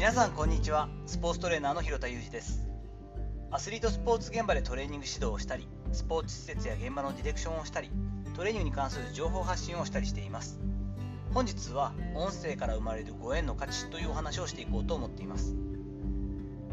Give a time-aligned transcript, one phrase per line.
[0.00, 0.88] 皆さんこんにちは。
[1.04, 2.66] スポーツトレーナーの広田裕二です。
[3.50, 7.90] アスリートスポーツ現場でトレーニング指導をしたりスポーツ施設や現場のディレクションをしたり
[8.34, 10.58] トレーニングに関する情報発信をしたりしています。
[11.34, 15.54] 本日は音声から生まれるご縁の価値というお話をしていこうと思っています。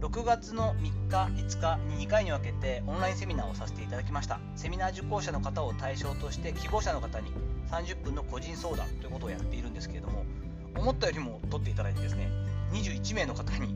[0.00, 4.40] 6月の3日5日に2回に分けてオンラインセミナーをさせていただきました。
[4.56, 7.30] セミナー受講者の方を対象として希望者の方に
[7.70, 10.24] 30分の個人相談ということをやっているんですけれども
[10.76, 12.30] 思ったよりも取っていただいてですね
[12.72, 13.74] 21名の方に、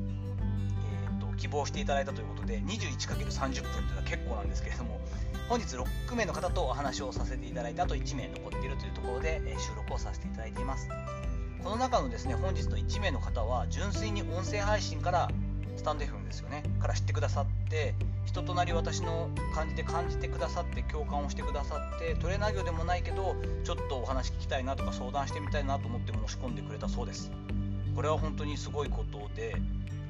[1.09, 5.01] えーと、希望していただいたということで 21×30 分というのは結構なんですけれども
[5.49, 10.89] 本日6名の方とお話をさせていただいてあと1名残っているというところで、え収録をさせていただいています。
[11.63, 15.31] この中のですね本日の1名の方は純粋に音声配信から
[15.77, 16.63] スタンド FM ですよね。
[16.81, 27.31] から知ってくださって人となり私の感じで感じてくださって共感をしてくださってトレーナー業でもないけどちょっとお話聞きたいなとか相談してみたいなと思って申し込んでくれたそうです。
[27.95, 29.55] これは本当にすごいことで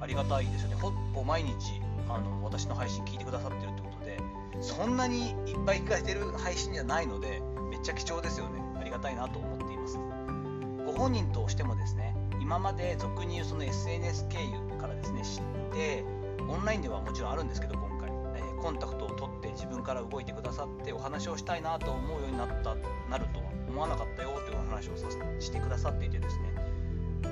[0.00, 0.74] ありがたいですよね。
[0.76, 1.52] ほぼ毎日
[2.08, 4.18] あの私の配信聞いてくださってるってことで
[4.62, 8.62] そんなにいっぱい聞かれてる配信じゃないのでめっちゃ貴重ですよね。
[8.80, 9.98] ありがたいなと思っています。
[10.86, 16.04] ご本人としてもですね今まで俗に言うその SNS 経由からですね知って
[16.46, 22.74] オンラインではもちろんあるんですけど今回、えー、コンタクトを取って自分から動いてくださってお話をしたいなと思うようになった
[23.08, 25.08] なるとは思わなかったよというお話をさ
[25.40, 26.54] してくださっていてですね。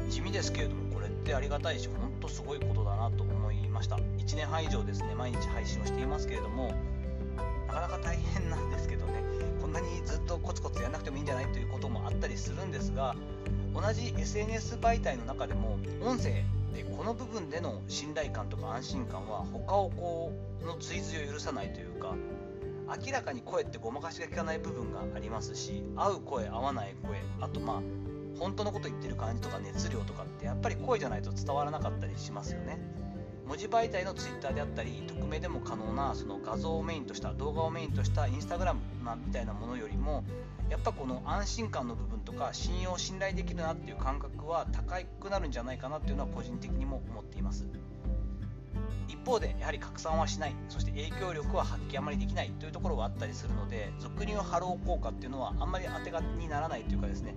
[0.09, 3.97] 地味ですけれどもこれってありがたいし本当すごいことだなと思いました。
[3.97, 6.72] 1年半以上ですね毎日配信をしていますけれども
[7.69, 9.22] なかなか大変なんですけどね
[9.61, 13.14] こんなにずっとコツコツやらなくてもいいんじゃないということもあったりするんですが
[13.75, 22.15] 同じ SNS 媒体の中でも音声でこの部分での信頼感とか安心感は他をこうの追随を許さないというか
[23.05, 27.83] 明らかに声ってごまかしが効かない部分がありますし合う声合わない声あとまあ
[28.39, 32.78] 本当のこと言ってる感じとか熱量とかってやっぱり声じゃないと伝わらなかったりしますよね。
[33.47, 38.75] 文字媒体の Twitter であったり匿名でも可能なその画像をメインとした動画をメインとした Instagram
[39.27, 40.25] みたいなものよりも
[40.71, 47.66] やっぱこの安心感の部分とか信用信頼できるなっていう感覚は高くなるんじゃないかなっていうのは個人的にも思っています。
[49.09, 50.55] 一方でやはり拡散はしない。
[50.69, 57.34] そして影響力は発揮あまりできないというところはあったりするので俗に言うハロー効果っていうのはあんまり当てにならないというかですね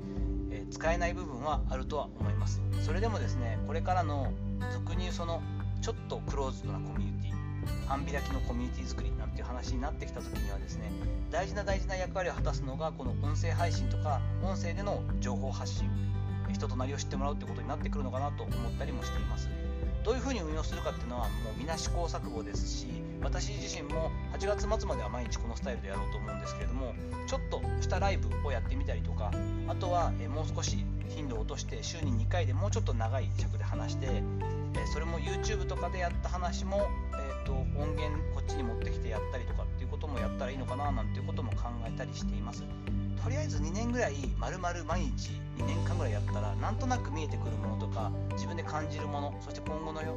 [0.52, 2.62] え使えない部分はあるとは思います。
[2.82, 4.32] それでもですねこれからの
[4.72, 5.42] 俗に言うその
[5.86, 10.90] ちょっとクローズドなコミュニティ半開きのコミュニティ作りなんていう話になってきた時にはですね
[11.30, 15.88] 大事な大事な役割を果たすのがこの音声配信とか音声での情報発信
[16.52, 19.48] 人となりを知ってもらうってことになってくるのかなと思ったりもしています。
[20.04, 22.88] どういうふうに運用するかっていうのはもうみな試行錯誤ですし
[23.22, 26.94] 私自身も8月末までは毎日このスタイルでやろうと思うんですけれども
[27.28, 29.32] ちょっとしたライブをやってみたりとか
[29.68, 34.22] あとはもう少し頻度を落として週に2回でもうちょっと長い尺で話して
[34.88, 42.64] それも YouTube とかでやった話も、えーと、音源こっちに持ってきてやったりとかっていうこともやったらいいのかななんていうことも考えたりしています。
[43.26, 50.16] とりあえず2年ぐらい丸々毎日2年間ぐらいやったらなんとなく見えてくるものとか自分で感じるものそして今後のよ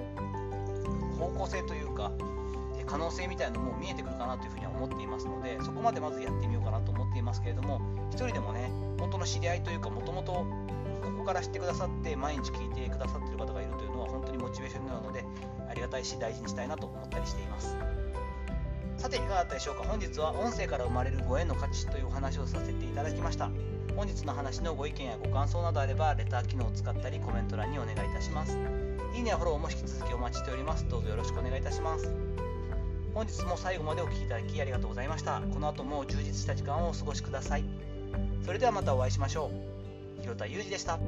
[1.19, 2.12] 方向性というか
[2.87, 7.81] 可能性みたいなのも見えてくるかなというふうには思っていますのでそこまでまずやってみようかなと思っていますけれども
[8.11, 10.47] 1人でもね本当の知り合いというかもともとこ
[11.19, 14.38] こから知ってくださって毎日聞いてくださってる方がいるというのは本当に
[15.88, 17.76] がたいし大事にしたいなと思ったりしています。
[18.99, 19.84] さていかがだったでしょうか？
[19.84, 23.49] 本日は音声から生まれるご縁の価値というお話をさせていただきました。
[23.97, 28.59] 本日の話のご意見やご感想などあればレター機能を使ったりコメント欄にお願いいたします。
[29.15, 30.87] いいねやフォローも引き続きお待ちしております。
[30.88, 32.12] どうぞよろしくお願いいたします。
[33.15, 35.41] 本日も最後までお聴きいただきありがとうございました。
[35.41, 37.65] この後も充実した時間をお過ごしください。
[38.44, 39.50] それではまたお会いしましょ
[40.19, 40.22] う。
[40.22, 40.99] 広田裕二でした。